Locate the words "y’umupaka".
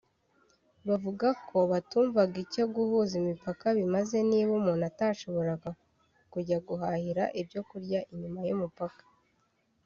8.49-9.03